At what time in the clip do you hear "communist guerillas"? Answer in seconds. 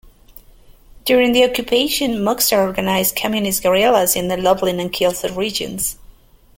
3.15-4.15